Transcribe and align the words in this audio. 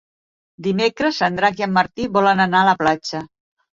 Dimecres 0.67 1.19
en 1.29 1.37
Drac 1.41 1.61
i 1.61 1.65
en 1.67 1.75
Martí 1.75 2.07
volen 2.17 2.43
anar 2.47 2.63
a 2.63 2.69
la 2.73 2.77
platja. 2.85 3.23